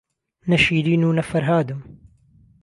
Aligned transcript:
نە 0.49 0.57
شیرین 0.65 1.03
و 1.03 1.09
نە 1.17 1.23
فەرهادم 1.29 1.79